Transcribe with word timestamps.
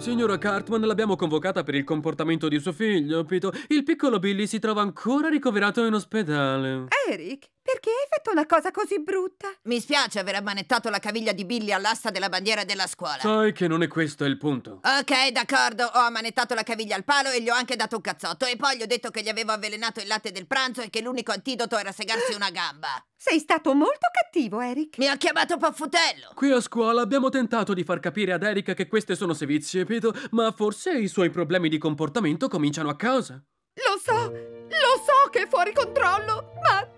Signora 0.00 0.38
Cartman, 0.38 0.80
l'abbiamo 0.80 1.14
convocata 1.14 1.62
per 1.62 1.74
il 1.74 1.84
comportamento 1.84 2.48
di 2.48 2.58
suo 2.58 2.72
figlio, 2.72 3.22
Pito. 3.24 3.52
Il 3.68 3.84
piccolo 3.84 4.18
Billy 4.18 4.46
si 4.46 4.58
trova 4.58 4.80
ancora 4.80 5.28
ricoverato 5.28 5.84
in 5.84 5.92
ospedale. 5.92 6.86
Eric, 7.10 7.50
perché 7.80 7.88
hai 7.88 8.08
fatto 8.10 8.30
una 8.30 8.44
cosa 8.44 8.70
così 8.70 9.00
brutta? 9.00 9.48
Mi 9.62 9.80
spiace 9.80 10.18
aver 10.18 10.34
ammanettato 10.34 10.90
la 10.90 10.98
caviglia 10.98 11.32
di 11.32 11.46
Billy 11.46 11.72
all'asta 11.72 12.10
della 12.10 12.28
bandiera 12.28 12.62
della 12.64 12.86
scuola. 12.86 13.18
Sai 13.18 13.52
che 13.52 13.66
non 13.66 13.82
è 13.82 13.88
questo 13.88 14.26
il 14.26 14.36
punto. 14.36 14.80
Ok, 14.84 15.30
d'accordo, 15.32 15.84
ho 15.86 15.98
ammanettato 15.98 16.52
la 16.52 16.62
caviglia 16.62 16.94
al 16.94 17.04
palo 17.04 17.30
e 17.30 17.40
gli 17.40 17.48
ho 17.48 17.54
anche 17.54 17.76
dato 17.76 17.96
un 17.96 18.02
cazzotto. 18.02 18.44
E 18.44 18.56
poi 18.56 18.76
gli 18.76 18.82
ho 18.82 18.86
detto 18.86 19.10
che 19.10 19.22
gli 19.22 19.30
avevo 19.30 19.52
avvelenato 19.52 20.00
il 20.00 20.08
latte 20.08 20.30
del 20.30 20.46
pranzo 20.46 20.82
e 20.82 20.90
che 20.90 21.00
l'unico 21.00 21.32
antidoto 21.32 21.78
era 21.78 21.90
segarsi 21.90 22.34
una 22.34 22.50
gamba. 22.50 23.02
Sei 23.16 23.38
stato 23.38 23.74
molto 23.74 24.08
cattivo, 24.12 24.60
Eric. 24.60 24.98
Mi 24.98 25.08
ha 25.08 25.16
chiamato 25.16 25.56
Paffutello. 25.56 26.32
Qui 26.34 26.50
a 26.50 26.60
scuola 26.60 27.00
abbiamo 27.00 27.30
tentato 27.30 27.72
di 27.72 27.84
far 27.84 27.98
capire 28.00 28.34
ad 28.34 28.42
Erika 28.42 28.74
che 28.74 28.88
queste 28.88 29.14
sono 29.14 29.32
sevizie, 29.32 29.86
Pito, 29.86 30.14
ma 30.32 30.52
forse 30.52 30.92
i 30.92 31.08
suoi 31.08 31.30
problemi 31.30 31.70
di 31.70 31.78
comportamento 31.78 32.48
cominciano 32.48 32.90
a 32.90 32.96
casa. 32.96 33.42
Lo 33.72 33.98
so, 34.02 34.30
lo 34.30 35.02
so 35.04 35.30
che 35.30 35.42
è 35.42 35.48
fuori 35.48 35.72
controllo, 35.72 36.52
ma 36.62 36.89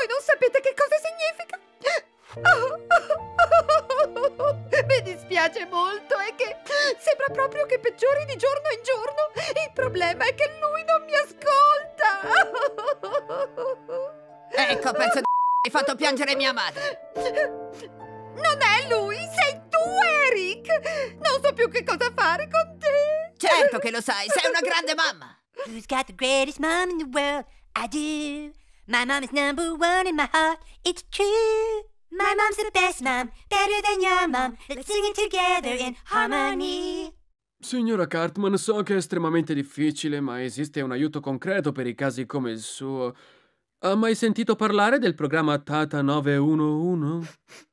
voi 0.00 0.08
non 0.08 0.20
sapete 0.22 0.60
che 0.60 0.72
cosa 0.74 0.96
significa. 0.96 1.58
Mi 4.86 5.02
dispiace 5.02 5.66
molto, 5.66 6.16
è 6.18 6.34
che 6.36 6.56
sembra 6.98 7.26
proprio 7.32 7.66
che 7.66 7.78
peggiori 7.78 8.24
di 8.24 8.36
giorno 8.36 8.70
in 8.70 8.82
giorno. 8.82 9.30
Il 9.64 9.70
problema 9.74 10.24
è 10.24 10.34
che 10.34 10.50
lui 10.60 10.82
non 10.84 11.04
mi 11.04 11.14
ascolta. 11.16 12.20
Ecco, 14.70 14.90
pezzo 14.92 15.20
di 15.20 15.24
hai 15.64 15.70
fatto 15.70 15.94
piangere 15.94 16.34
mia 16.34 16.52
madre. 16.52 17.12
Non 17.14 18.58
è 18.60 18.88
lui, 18.88 19.16
sei 19.16 19.60
tu, 19.68 19.78
Eric! 20.26 20.66
Non 21.18 21.40
so 21.42 21.52
più 21.52 21.70
che 21.70 21.84
cosa 21.84 22.10
fare 22.14 22.48
con 22.50 22.76
te. 22.78 23.30
Certo 23.36 23.78
che 23.78 23.92
lo 23.92 24.00
sai, 24.00 24.26
sei 24.28 24.50
una 24.50 24.58
grande 24.60 24.94
mamma. 24.94 25.38
Who's 25.66 25.86
got 25.86 26.06
the 26.06 26.14
greatest 26.14 26.58
mom 26.58 26.90
in 26.90 26.98
the 26.98 27.04
world? 27.04 27.44
I 27.76 27.86
do. 27.86 28.50
My 28.90 29.04
mom 29.04 29.22
is 29.22 29.30
number 29.30 29.72
one 29.76 30.08
in 30.08 30.16
my 30.16 30.28
heart. 30.32 30.58
It's 30.84 31.04
true. 31.12 31.84
My 32.10 32.34
mom's 32.36 32.56
the 32.56 32.72
best 32.74 33.02
mom, 33.02 33.30
better 33.48 33.80
than 33.86 34.02
your 34.02 34.26
mom. 34.26 34.56
Let's 34.68 34.88
sing 34.88 35.04
it 35.04 35.14
together 35.14 35.76
in 35.78 35.94
harmony. 36.06 37.12
Signora 37.60 38.08
Cartman, 38.08 38.58
so 38.58 38.82
che 38.82 38.94
è 38.94 38.96
estremamente 38.96 39.54
difficile, 39.54 40.18
ma 40.20 40.42
esiste 40.42 40.80
un 40.80 40.90
aiuto 40.90 41.20
concreto 41.20 41.70
per 41.70 41.86
i 41.86 41.94
casi 41.94 42.26
come 42.26 42.50
il 42.50 42.58
suo. 42.58 43.14
Ha 43.78 43.94
mai 43.94 44.16
sentito 44.16 44.56
parlare 44.56 44.98
del 44.98 45.14
programma 45.14 45.56
Tata 45.60 46.02
911? 46.02 47.28